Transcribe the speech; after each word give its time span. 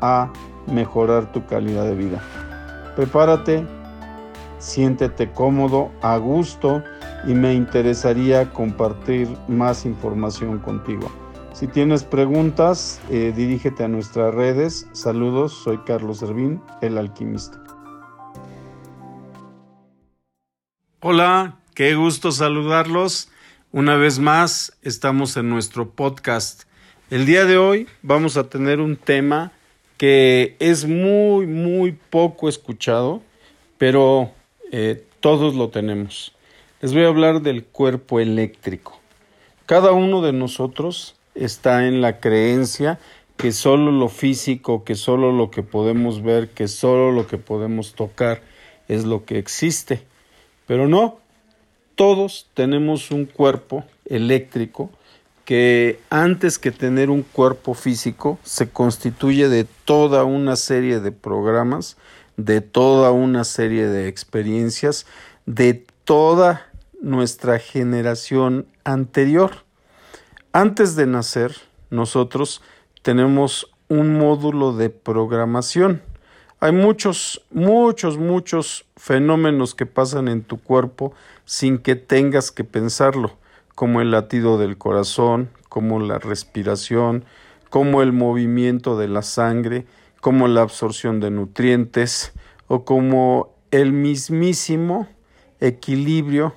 a 0.00 0.32
mejorar 0.66 1.32
tu 1.32 1.44
calidad 1.46 1.84
de 1.84 1.94
vida. 1.94 2.20
Prepárate, 2.96 3.66
siéntete 4.58 5.30
cómodo, 5.32 5.90
a 6.02 6.16
gusto 6.16 6.82
y 7.26 7.34
me 7.34 7.54
interesaría 7.54 8.50
compartir 8.52 9.28
más 9.48 9.84
información 9.84 10.58
contigo. 10.58 11.10
Si 11.52 11.66
tienes 11.66 12.04
preguntas, 12.04 13.00
eh, 13.10 13.32
dirígete 13.36 13.84
a 13.84 13.88
nuestras 13.88 14.34
redes. 14.34 14.86
Saludos, 14.92 15.52
soy 15.52 15.78
Carlos 15.78 16.18
Servín, 16.18 16.62
el 16.80 16.96
alquimista. 16.96 17.62
Hola, 21.00 21.58
qué 21.74 21.94
gusto 21.94 22.30
saludarlos. 22.30 23.30
Una 23.72 23.96
vez 23.96 24.18
más, 24.18 24.76
estamos 24.82 25.36
en 25.36 25.48
nuestro 25.48 25.90
podcast. 25.90 26.64
El 27.10 27.26
día 27.26 27.44
de 27.44 27.58
hoy 27.58 27.88
vamos 28.02 28.36
a 28.36 28.48
tener 28.48 28.80
un 28.80 28.96
tema 28.96 29.52
que 30.00 30.56
es 30.60 30.86
muy, 30.86 31.46
muy 31.46 31.92
poco 31.92 32.48
escuchado, 32.48 33.20
pero 33.76 34.30
eh, 34.72 35.04
todos 35.20 35.54
lo 35.54 35.68
tenemos. 35.68 36.32
Les 36.80 36.94
voy 36.94 37.04
a 37.04 37.08
hablar 37.08 37.42
del 37.42 37.66
cuerpo 37.66 38.18
eléctrico. 38.18 38.98
Cada 39.66 39.92
uno 39.92 40.22
de 40.22 40.32
nosotros 40.32 41.16
está 41.34 41.86
en 41.86 42.00
la 42.00 42.18
creencia 42.18 42.98
que 43.36 43.52
solo 43.52 43.92
lo 43.92 44.08
físico, 44.08 44.84
que 44.84 44.94
solo 44.94 45.32
lo 45.32 45.50
que 45.50 45.62
podemos 45.62 46.22
ver, 46.22 46.48
que 46.48 46.66
solo 46.66 47.12
lo 47.12 47.26
que 47.26 47.36
podemos 47.36 47.92
tocar 47.92 48.40
es 48.88 49.04
lo 49.04 49.26
que 49.26 49.36
existe. 49.36 50.00
Pero 50.66 50.88
no, 50.88 51.18
todos 51.94 52.48
tenemos 52.54 53.10
un 53.10 53.26
cuerpo 53.26 53.84
eléctrico 54.06 54.88
que 55.50 55.98
antes 56.10 56.60
que 56.60 56.70
tener 56.70 57.10
un 57.10 57.22
cuerpo 57.22 57.74
físico 57.74 58.38
se 58.44 58.70
constituye 58.70 59.48
de 59.48 59.64
toda 59.64 60.22
una 60.22 60.54
serie 60.54 61.00
de 61.00 61.10
programas, 61.10 61.96
de 62.36 62.60
toda 62.60 63.10
una 63.10 63.42
serie 63.42 63.88
de 63.88 64.06
experiencias, 64.06 65.06
de 65.46 65.84
toda 66.04 66.70
nuestra 67.02 67.58
generación 67.58 68.68
anterior. 68.84 69.64
Antes 70.52 70.94
de 70.94 71.06
nacer, 71.08 71.56
nosotros 71.90 72.62
tenemos 73.02 73.72
un 73.88 74.16
módulo 74.16 74.72
de 74.76 74.88
programación. 74.88 76.00
Hay 76.60 76.70
muchos, 76.70 77.44
muchos, 77.50 78.18
muchos 78.18 78.84
fenómenos 78.96 79.74
que 79.74 79.86
pasan 79.86 80.28
en 80.28 80.44
tu 80.44 80.60
cuerpo 80.60 81.12
sin 81.44 81.78
que 81.78 81.96
tengas 81.96 82.52
que 82.52 82.62
pensarlo 82.62 83.39
como 83.80 84.02
el 84.02 84.10
latido 84.10 84.58
del 84.58 84.76
corazón, 84.76 85.48
como 85.70 86.00
la 86.00 86.18
respiración, 86.18 87.24
como 87.70 88.02
el 88.02 88.12
movimiento 88.12 88.98
de 88.98 89.08
la 89.08 89.22
sangre, 89.22 89.86
como 90.20 90.48
la 90.48 90.60
absorción 90.60 91.18
de 91.18 91.30
nutrientes 91.30 92.34
o 92.66 92.84
como 92.84 93.54
el 93.70 93.94
mismísimo 93.94 95.08
equilibrio 95.60 96.54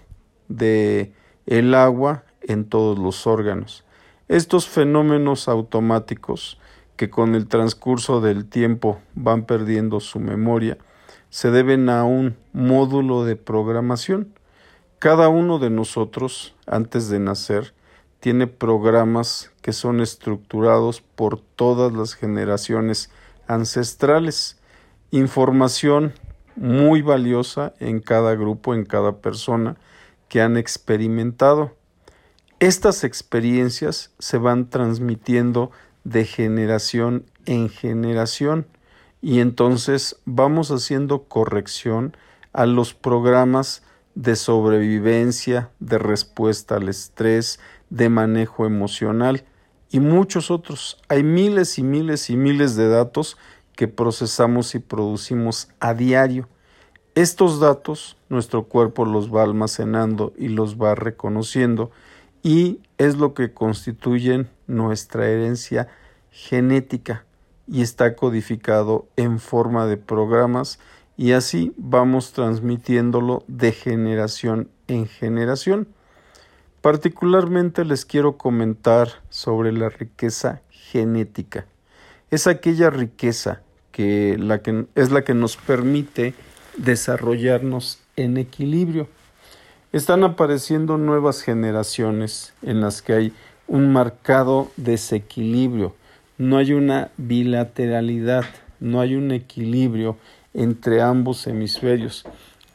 de 0.50 1.14
el 1.46 1.76
agua 1.76 2.26
en 2.42 2.66
todos 2.66 3.00
los 3.00 3.26
órganos. 3.26 3.86
Estos 4.28 4.68
fenómenos 4.68 5.48
automáticos 5.48 6.60
que 6.98 7.10
con 7.10 7.36
el 7.36 7.48
transcurso 7.48 8.20
del 8.20 8.50
tiempo 8.50 9.00
van 9.16 9.46
perdiendo 9.46 10.02
su 10.02 10.20
memoria 10.20 10.78
se 11.30 11.52
deben 11.52 11.88
a 11.88 12.04
un 12.04 12.36
módulo 12.52 13.24
de 13.24 13.38
programación 13.38 14.34
cada 15.04 15.28
uno 15.28 15.60
de 15.60 15.70
nosotros, 15.70 16.56
antes 16.66 17.10
de 17.10 17.20
nacer, 17.20 17.74
tiene 18.22 18.48
programas 18.48 19.52
que 19.62 19.74
son 19.74 20.00
estructurados 20.00 21.02
por 21.02 21.42
todas 21.42 21.92
las 21.92 22.14
generaciones 22.14 23.10
ancestrales, 23.46 24.62
información 25.12 26.14
muy 26.56 27.02
valiosa 27.02 27.74
en 27.82 28.00
cada 28.00 28.34
grupo, 28.36 28.74
en 28.74 28.86
cada 28.86 29.18
persona 29.18 29.76
que 30.30 30.42
han 30.42 30.56
experimentado. 30.56 31.76
Estas 32.60 33.04
experiencias 33.04 34.14
se 34.20 34.38
van 34.38 34.70
transmitiendo 34.70 35.70
de 36.06 36.24
generación 36.24 37.26
en 37.46 37.68
generación 37.68 38.68
y 39.22 39.42
entonces 39.42 40.16
vamos 40.24 40.72
haciendo 40.72 41.24
corrección 41.24 42.16
a 42.54 42.66
los 42.66 42.94
programas 42.94 43.84
de 44.16 44.36
sobrevivencia, 44.36 45.72
de 45.80 45.98
respuesta 45.98 46.76
al 46.76 46.90
estrés, 46.90 47.60
de 47.90 48.10
manejo 48.10 48.66
emocional 48.66 49.46
y 49.90 50.00
muchos 50.00 50.52
otros. 50.52 51.02
Hay 51.10 51.24
miles 51.24 51.78
y 51.78 51.84
miles 51.84 52.30
y 52.30 52.38
miles 52.38 52.76
de 52.76 52.90
datos 52.90 53.38
que 53.76 53.88
procesamos 53.88 54.76
y 54.76 54.80
producimos 54.80 55.70
a 55.80 55.94
diario. 55.94 56.48
Estos 57.16 57.60
datos 57.60 58.18
nuestro 58.30 58.64
cuerpo 58.64 59.06
los 59.06 59.34
va 59.34 59.44
almacenando 59.44 60.34
y 60.38 60.48
los 60.48 60.78
va 60.78 60.96
reconociendo 60.96 61.92
y 62.42 62.80
es 62.98 63.18
lo 63.18 63.34
que 63.34 63.54
constituyen 63.54 64.50
nuestra 64.68 65.28
herencia 65.28 65.88
genética 66.32 67.26
y 67.68 67.82
está 67.82 68.16
codificado 68.16 69.08
en 69.16 69.40
forma 69.40 69.86
de 69.86 69.98
programas 69.98 70.80
y 71.18 71.34
así 71.34 71.74
vamos 71.78 72.32
transmitiéndolo 72.34 73.44
de 73.48 73.72
generación 73.72 74.70
en 74.88 75.08
generación. 75.08 75.88
Particularmente 76.82 77.86
les 77.86 78.06
quiero 78.06 78.38
comentar 78.38 79.10
sobre 79.30 79.72
la 79.72 79.90
riqueza 79.90 80.62
genética. 80.70 81.66
Es 82.30 82.48
aquella 82.48 82.90
riqueza 82.90 83.62
que, 83.92 84.38
la 84.38 84.62
que 84.62 84.86
es 84.96 85.12
la 85.12 85.24
que 85.24 85.34
nos 85.34 85.56
permite 85.56 86.34
desarrollarnos 86.78 88.00
en 88.16 88.38
equilibrio. 88.38 89.08
Están 89.92 90.24
apareciendo 90.24 90.98
nuevas 90.98 91.44
generaciones 91.44 92.54
en 92.64 92.82
las 92.82 93.02
que 93.02 93.14
hay 93.14 93.34
un 93.68 93.94
marcado 93.94 94.72
desequilibrio, 94.76 95.96
no 96.38 96.58
hay 96.58 96.74
una 96.74 97.12
bilateralidad, 97.18 98.44
no 98.80 99.00
hay 99.00 99.16
un 99.16 99.32
equilibrio 99.32 100.18
entre 100.54 101.02
ambos 101.02 101.48
hemisferios. 101.48 102.26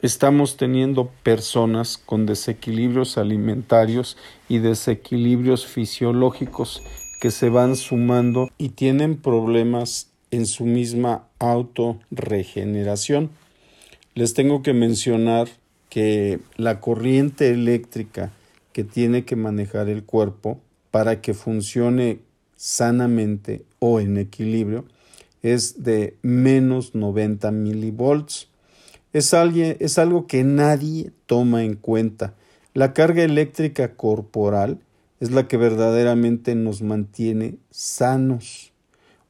Estamos 0.01 0.55
teniendo 0.57 1.11
personas 1.23 1.97
con 1.97 2.25
desequilibrios 2.25 3.17
alimentarios 3.17 4.17
y 4.47 4.59
desequilibrios 4.59 5.65
fisiológicos 5.65 6.81
que 7.19 7.31
se 7.31 7.49
van 7.49 7.75
sumando 7.75 8.49
y 8.57 8.69
tienen 8.69 9.17
problemas 9.17 10.09
en 10.31 10.45
su 10.45 10.65
misma 10.65 11.27
autorregeneración. 11.39 13.29
Les 14.15 14.33
tengo 14.33 14.61
que 14.61 14.73
mencionar 14.73 15.49
que 15.89 16.39
la 16.55 16.79
corriente 16.79 17.49
eléctrica 17.49 18.31
que 18.71 18.83
tiene 18.83 19.25
que 19.25 19.35
manejar 19.35 19.89
el 19.89 20.03
cuerpo 20.03 20.59
para 20.91 21.19
que 21.21 21.33
funcione 21.33 22.19
sanamente 22.55 23.65
o 23.79 23.99
en 23.99 24.17
equilibrio 24.17 24.85
es 25.41 25.83
de 25.83 26.17
menos 26.21 26.95
90 26.95 27.51
milivolts. 27.51 28.49
Es, 29.13 29.33
es 29.33 29.97
algo 29.97 30.27
que 30.27 30.43
nadie 30.43 31.11
toma 31.25 31.63
en 31.63 31.75
cuenta. 31.75 32.35
La 32.73 32.93
carga 32.93 33.23
eléctrica 33.23 33.95
corporal 33.95 34.79
es 35.19 35.31
la 35.31 35.47
que 35.47 35.57
verdaderamente 35.57 36.55
nos 36.55 36.81
mantiene 36.81 37.57
sanos. 37.71 38.71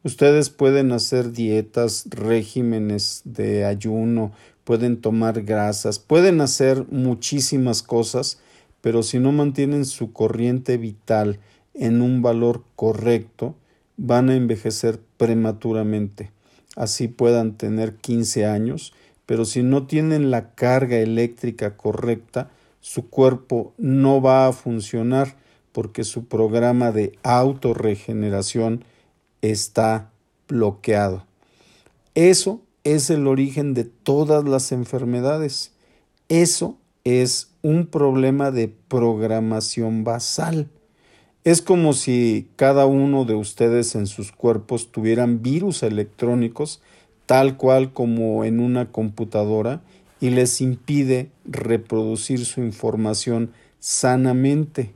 Ustedes 0.03 0.49
pueden 0.49 0.91
hacer 0.91 1.31
dietas, 1.31 2.05
regímenes 2.09 3.21
de 3.25 3.65
ayuno, 3.65 4.31
pueden 4.63 5.01
tomar 5.01 5.41
grasas, 5.41 5.99
pueden 5.99 6.41
hacer 6.41 6.85
muchísimas 6.89 7.83
cosas, 7.83 8.39
pero 8.81 9.03
si 9.03 9.19
no 9.19 9.31
mantienen 9.31 9.85
su 9.85 10.13
corriente 10.13 10.77
vital 10.77 11.39
en 11.73 12.01
un 12.01 12.21
valor 12.21 12.63
correcto, 12.75 13.55
van 13.99 14.29
a 14.29 14.35
envejecer 14.35 14.99
prematuramente. 15.17 16.31
Así 16.75 17.09
puedan 17.09 17.57
tener 17.57 17.95
15 17.95 18.45
años, 18.45 18.93
pero 19.25 19.43
si 19.43 19.61
no 19.61 19.85
tienen 19.85 20.31
la 20.31 20.55
carga 20.55 20.97
eléctrica 20.97 21.75
correcta, 21.75 22.49
su 22.79 23.09
cuerpo 23.09 23.73
no 23.77 24.21
va 24.21 24.47
a 24.47 24.53
funcionar 24.53 25.35
porque 25.73 26.05
su 26.05 26.25
programa 26.25 26.91
de 26.91 27.19
autorregeneración 27.23 28.85
está 29.41 30.11
bloqueado. 30.47 31.25
Eso 32.15 32.61
es 32.85 33.09
el 33.09 33.27
origen 33.27 33.73
de 33.73 33.83
todas 33.83 34.45
las 34.45 34.71
enfermedades. 34.71 35.73
Eso 36.29 36.77
es 37.03 37.51
un 37.61 37.87
problema 37.87 38.51
de 38.51 38.69
programación 38.69 40.05
basal. 40.05 40.69
Es 41.49 41.63
como 41.63 41.93
si 41.93 42.47
cada 42.57 42.85
uno 42.85 43.25
de 43.25 43.33
ustedes 43.33 43.95
en 43.95 44.05
sus 44.05 44.31
cuerpos 44.31 44.91
tuvieran 44.91 45.41
virus 45.41 45.81
electrónicos, 45.81 46.79
tal 47.25 47.57
cual 47.57 47.91
como 47.91 48.45
en 48.45 48.59
una 48.59 48.91
computadora, 48.91 49.81
y 50.21 50.29
les 50.29 50.61
impide 50.61 51.31
reproducir 51.45 52.45
su 52.45 52.61
información 52.61 53.49
sanamente. 53.79 54.91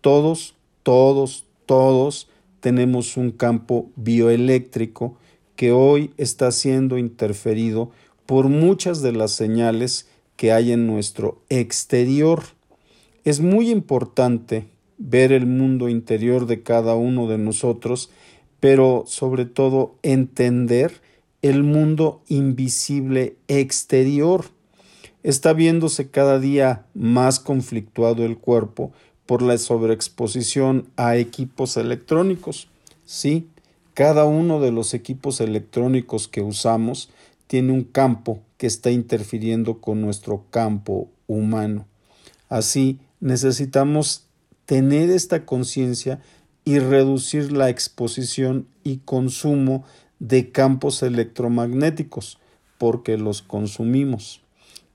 Todos, 0.00 0.56
todos, 0.82 1.44
todos 1.66 2.28
tenemos 2.58 3.16
un 3.16 3.30
campo 3.30 3.88
bioeléctrico 3.94 5.16
que 5.54 5.70
hoy 5.70 6.10
está 6.16 6.50
siendo 6.50 6.98
interferido 6.98 7.92
por 8.26 8.48
muchas 8.48 9.02
de 9.02 9.12
las 9.12 9.30
señales 9.30 10.08
que 10.34 10.50
hay 10.50 10.72
en 10.72 10.88
nuestro 10.88 11.44
exterior. 11.48 12.42
Es 13.22 13.38
muy 13.38 13.70
importante 13.70 14.66
ver 14.98 15.32
el 15.32 15.46
mundo 15.46 15.88
interior 15.88 16.46
de 16.46 16.62
cada 16.62 16.94
uno 16.94 17.26
de 17.26 17.38
nosotros, 17.38 18.10
pero 18.60 19.04
sobre 19.06 19.44
todo 19.44 19.96
entender 20.02 21.00
el 21.42 21.62
mundo 21.62 22.22
invisible 22.28 23.36
exterior. 23.48 24.46
Está 25.22 25.52
viéndose 25.52 26.10
cada 26.10 26.38
día 26.38 26.86
más 26.94 27.40
conflictuado 27.40 28.24
el 28.24 28.38
cuerpo 28.38 28.92
por 29.26 29.42
la 29.42 29.58
sobreexposición 29.58 30.88
a 30.96 31.16
equipos 31.16 31.76
electrónicos. 31.76 32.68
Sí, 33.04 33.48
cada 33.94 34.24
uno 34.24 34.60
de 34.60 34.72
los 34.72 34.94
equipos 34.94 35.40
electrónicos 35.40 36.28
que 36.28 36.42
usamos 36.42 37.10
tiene 37.46 37.72
un 37.72 37.84
campo 37.84 38.40
que 38.56 38.66
está 38.66 38.90
interfiriendo 38.90 39.80
con 39.80 40.00
nuestro 40.00 40.44
campo 40.50 41.08
humano. 41.26 41.86
Así, 42.48 42.98
necesitamos 43.20 44.25
tener 44.66 45.10
esta 45.10 45.46
conciencia 45.46 46.20
y 46.64 46.80
reducir 46.80 47.52
la 47.52 47.70
exposición 47.70 48.66
y 48.82 48.98
consumo 48.98 49.84
de 50.18 50.50
campos 50.50 51.02
electromagnéticos, 51.02 52.38
porque 52.76 53.16
los 53.16 53.42
consumimos. 53.42 54.42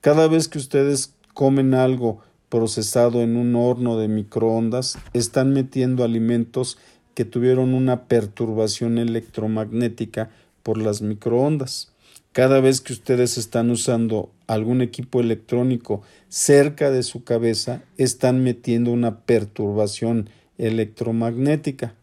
Cada 0.02 0.28
vez 0.28 0.48
que 0.48 0.58
ustedes 0.58 1.14
comen 1.34 1.74
algo 1.74 2.20
procesado 2.50 3.22
en 3.22 3.38
un 3.38 3.56
horno 3.56 3.98
de 3.98 4.10
microondas, 4.10 4.98
están 5.14 5.54
metiendo 5.54 6.04
alimentos 6.04 6.78
que 7.16 7.24
tuvieron 7.24 7.74
una 7.74 8.06
perturbación 8.06 8.98
electromagnética 8.98 10.30
por 10.64 10.78
las 10.78 11.02
microondas. 11.02 11.94
Cada 12.34 12.60
vez 12.60 12.82
que 12.82 12.94
ustedes 12.94 13.38
están 13.38 13.70
usando 13.70 14.30
algún 14.53 14.81
equipo 14.81 15.21
electrónico 15.21 16.01
cerca 16.27 16.92
de 16.92 17.03
su 17.03 17.24
cabeza, 17.24 17.83
están 17.98 18.44
metiendo 18.44 18.92
una 18.92 19.21
perturbación 19.21 20.30
electromagnética. 20.57 21.95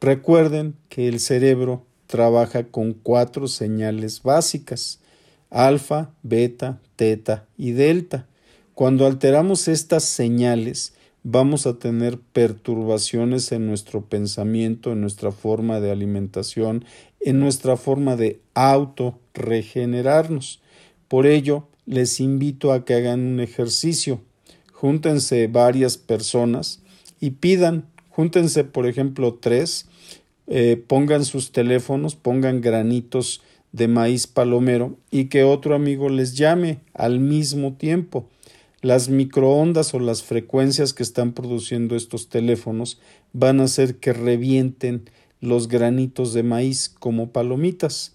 Recuerden 0.00 0.74
que 0.88 1.08
el 1.08 1.20
cerebro 1.20 1.84
trabaja 2.06 2.64
con 2.64 2.94
cuatro 2.94 3.46
señales 3.46 4.22
básicas, 4.22 5.00
alfa, 5.50 6.10
beta, 6.22 6.80
teta 6.96 7.46
y 7.58 7.72
delta. 7.72 8.26
Cuando 8.74 9.06
alteramos 9.06 9.68
estas 9.68 10.04
señales, 10.04 10.94
vamos 11.22 11.66
a 11.66 11.78
tener 11.78 12.18
perturbaciones 12.18 13.52
en 13.52 13.66
nuestro 13.66 14.06
pensamiento, 14.06 14.92
en 14.92 15.02
nuestra 15.02 15.30
forma 15.30 15.78
de 15.80 15.90
alimentación, 15.90 16.86
en 17.20 17.38
nuestra 17.38 17.76
forma 17.76 18.16
de 18.16 18.40
auto 18.54 19.18
regenerarnos. 19.34 20.62
Por 21.06 21.26
ello, 21.26 21.68
les 21.92 22.20
invito 22.20 22.72
a 22.72 22.84
que 22.84 22.94
hagan 22.94 23.20
un 23.20 23.40
ejercicio. 23.40 24.20
Júntense 24.72 25.46
varias 25.46 25.96
personas 25.96 26.80
y 27.20 27.30
pidan, 27.30 27.86
júntense 28.08 28.64
por 28.64 28.86
ejemplo 28.86 29.34
tres, 29.34 29.86
eh, 30.48 30.82
pongan 30.86 31.24
sus 31.24 31.52
teléfonos, 31.52 32.16
pongan 32.16 32.60
granitos 32.60 33.42
de 33.70 33.88
maíz 33.88 34.26
palomero 34.26 34.96
y 35.10 35.26
que 35.26 35.44
otro 35.44 35.74
amigo 35.74 36.08
les 36.08 36.34
llame 36.34 36.80
al 36.94 37.20
mismo 37.20 37.74
tiempo. 37.74 38.28
Las 38.80 39.08
microondas 39.08 39.94
o 39.94 40.00
las 40.00 40.24
frecuencias 40.24 40.92
que 40.92 41.04
están 41.04 41.32
produciendo 41.32 41.94
estos 41.94 42.28
teléfonos 42.28 43.00
van 43.32 43.60
a 43.60 43.64
hacer 43.64 43.96
que 43.96 44.12
revienten 44.12 45.08
los 45.40 45.68
granitos 45.68 46.32
de 46.32 46.42
maíz 46.42 46.88
como 46.88 47.30
palomitas, 47.30 48.14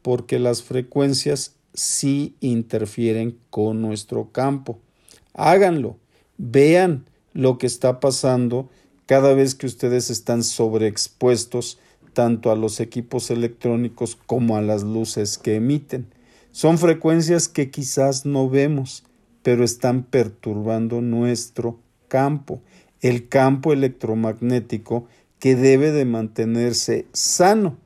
porque 0.00 0.38
las 0.38 0.62
frecuencias 0.62 1.55
sí 1.76 2.34
interfieren 2.40 3.38
con 3.50 3.80
nuestro 3.80 4.32
campo. 4.32 4.80
Háganlo, 5.34 5.96
vean 6.38 7.06
lo 7.32 7.58
que 7.58 7.66
está 7.66 8.00
pasando 8.00 8.68
cada 9.06 9.34
vez 9.34 9.54
que 9.54 9.66
ustedes 9.66 10.10
están 10.10 10.42
sobreexpuestos 10.42 11.78
tanto 12.12 12.50
a 12.50 12.56
los 12.56 12.80
equipos 12.80 13.30
electrónicos 13.30 14.16
como 14.26 14.56
a 14.56 14.62
las 14.62 14.82
luces 14.82 15.38
que 15.38 15.56
emiten. 15.56 16.06
Son 16.50 16.78
frecuencias 16.78 17.48
que 17.48 17.70
quizás 17.70 18.24
no 18.24 18.48
vemos, 18.48 19.04
pero 19.42 19.62
están 19.62 20.02
perturbando 20.02 21.02
nuestro 21.02 21.78
campo, 22.08 22.62
el 23.02 23.28
campo 23.28 23.74
electromagnético 23.74 25.06
que 25.38 25.54
debe 25.54 25.92
de 25.92 26.06
mantenerse 26.06 27.06
sano. 27.12 27.76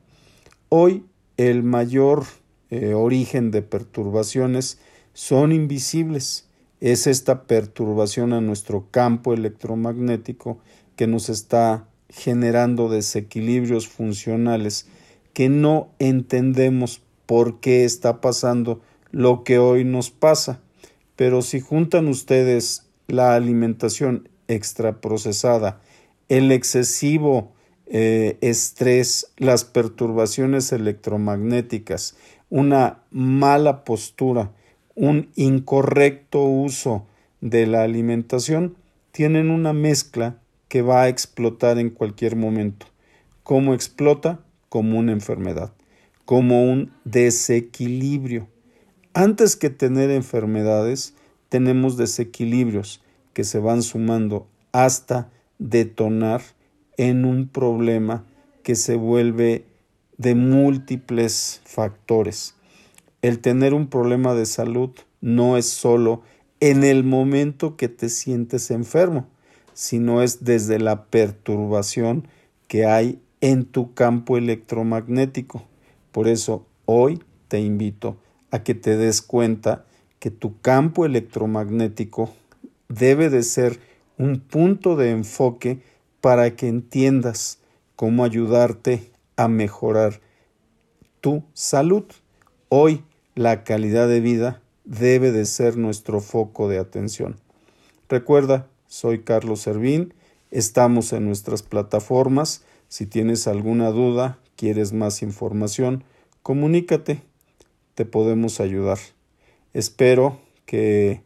Hoy 0.69 1.03
el 1.35 1.63
mayor 1.63 2.25
eh, 2.71 2.93
origen 2.93 3.51
de 3.51 3.61
perturbaciones 3.61 4.79
son 5.13 5.51
invisibles. 5.51 6.47
Es 6.79 7.05
esta 7.05 7.43
perturbación 7.43 8.33
a 8.33 8.41
nuestro 8.41 8.87
campo 8.89 9.33
electromagnético 9.33 10.57
que 10.95 11.05
nos 11.05 11.29
está 11.29 11.85
generando 12.09 12.89
desequilibrios 12.89 13.87
funcionales 13.87 14.87
que 15.33 15.49
no 15.49 15.89
entendemos 15.99 17.01
por 17.25 17.59
qué 17.59 17.85
está 17.85 18.19
pasando 18.19 18.81
lo 19.11 19.43
que 19.43 19.59
hoy 19.59 19.83
nos 19.83 20.09
pasa. 20.09 20.61
Pero 21.15 21.41
si 21.41 21.59
juntan 21.59 22.07
ustedes 22.07 22.87
la 23.07 23.35
alimentación 23.35 24.29
extraprocesada, 24.47 25.81
el 26.29 26.51
excesivo 26.51 27.51
eh, 27.93 28.37
estrés, 28.39 29.33
las 29.35 29.65
perturbaciones 29.65 30.71
electromagnéticas, 30.71 32.15
una 32.49 33.03
mala 33.11 33.83
postura, 33.83 34.53
un 34.95 35.29
incorrecto 35.35 36.41
uso 36.41 37.05
de 37.41 37.67
la 37.67 37.83
alimentación, 37.83 38.77
tienen 39.11 39.49
una 39.49 39.73
mezcla 39.73 40.37
que 40.69 40.81
va 40.81 41.01
a 41.01 41.09
explotar 41.09 41.79
en 41.79 41.89
cualquier 41.89 42.37
momento. 42.37 42.85
¿Cómo 43.43 43.73
explota? 43.73 44.39
Como 44.69 44.97
una 44.97 45.11
enfermedad, 45.11 45.73
como 46.23 46.63
un 46.63 46.93
desequilibrio. 47.03 48.47
Antes 49.13 49.57
que 49.57 49.69
tener 49.69 50.11
enfermedades, 50.11 51.13
tenemos 51.49 51.97
desequilibrios 51.97 53.03
que 53.33 53.43
se 53.43 53.59
van 53.59 53.83
sumando 53.83 54.47
hasta 54.71 55.29
detonar 55.59 56.41
en 56.97 57.25
un 57.25 57.47
problema 57.47 58.25
que 58.63 58.75
se 58.75 58.95
vuelve 58.95 59.65
de 60.17 60.35
múltiples 60.35 61.61
factores. 61.65 62.55
El 63.21 63.39
tener 63.39 63.73
un 63.73 63.87
problema 63.87 64.33
de 64.33 64.45
salud 64.45 64.91
no 65.19 65.57
es 65.57 65.65
solo 65.67 66.21
en 66.59 66.83
el 66.83 67.03
momento 67.03 67.75
que 67.75 67.89
te 67.89 68.09
sientes 68.09 68.71
enfermo, 68.71 69.27
sino 69.73 70.21
es 70.21 70.43
desde 70.43 70.79
la 70.79 71.05
perturbación 71.05 72.27
que 72.67 72.85
hay 72.85 73.19
en 73.41 73.65
tu 73.65 73.93
campo 73.93 74.37
electromagnético. 74.37 75.63
Por 76.11 76.27
eso 76.27 76.65
hoy 76.85 77.21
te 77.47 77.59
invito 77.59 78.17
a 78.51 78.63
que 78.63 78.75
te 78.75 78.95
des 78.97 79.21
cuenta 79.21 79.85
que 80.19 80.29
tu 80.29 80.59
campo 80.61 81.05
electromagnético 81.05 82.33
debe 82.89 83.29
de 83.29 83.41
ser 83.41 83.79
un 84.17 84.39
punto 84.39 84.95
de 84.95 85.09
enfoque 85.09 85.79
para 86.21 86.55
que 86.55 86.67
entiendas 86.67 87.59
cómo 87.95 88.23
ayudarte 88.23 89.11
a 89.35 89.47
mejorar 89.47 90.21
tu 91.19 91.43
salud. 91.53 92.03
Hoy 92.69 93.03
la 93.35 93.63
calidad 93.63 94.07
de 94.07 94.21
vida 94.21 94.61
debe 94.85 95.31
de 95.31 95.45
ser 95.45 95.77
nuestro 95.77 96.21
foco 96.21 96.67
de 96.69 96.79
atención. 96.79 97.37
Recuerda, 98.09 98.67
soy 98.87 99.23
Carlos 99.23 99.61
Servín. 99.61 100.13
Estamos 100.51 101.13
en 101.13 101.25
nuestras 101.25 101.63
plataformas. 101.63 102.63
Si 102.87 103.05
tienes 103.05 103.47
alguna 103.47 103.89
duda, 103.89 104.39
quieres 104.57 104.91
más 104.93 105.21
información, 105.21 106.03
comunícate. 106.43 107.21
Te 107.95 108.05
podemos 108.05 108.59
ayudar. 108.59 108.99
Espero 109.73 110.39
que 110.65 111.21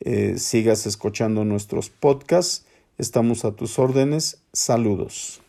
eh, 0.00 0.38
sigas 0.38 0.86
escuchando 0.86 1.44
nuestros 1.44 1.90
podcasts. 1.90 2.64
Estamos 3.00 3.46
a 3.46 3.52
tus 3.52 3.78
órdenes. 3.78 4.42
Saludos. 4.52 5.40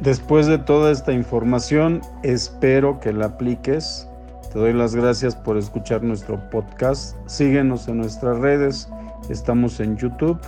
Después 0.00 0.48
de 0.48 0.58
toda 0.58 0.90
esta 0.90 1.12
información, 1.12 2.00
espero 2.24 2.98
que 2.98 3.12
la 3.12 3.26
apliques. 3.26 4.08
Te 4.52 4.58
doy 4.58 4.72
las 4.72 4.96
gracias 4.96 5.36
por 5.36 5.56
escuchar 5.56 6.02
nuestro 6.02 6.50
podcast. 6.50 7.16
Síguenos 7.26 7.86
en 7.86 7.98
nuestras 7.98 8.36
redes. 8.40 8.88
Estamos 9.30 9.78
en 9.78 9.96
YouTube, 9.96 10.40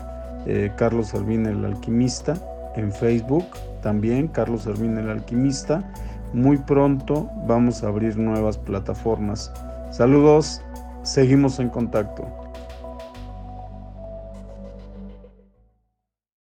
eh, 0.46 0.72
Carlos 0.76 1.10
Servín 1.10 1.46
el 1.46 1.64
Alquimista. 1.64 2.36
En 2.74 2.90
Facebook 2.90 3.46
también, 3.80 4.26
Carlos 4.26 4.62
Servín 4.62 4.98
el 4.98 5.08
Alquimista 5.08 5.88
muy 6.34 6.58
pronto 6.58 7.30
vamos 7.46 7.84
a 7.84 7.88
abrir 7.88 8.18
nuevas 8.18 8.58
plataformas. 8.58 9.52
Saludos, 9.92 10.60
seguimos 11.04 11.60
en 11.60 11.68
contacto. 11.68 12.43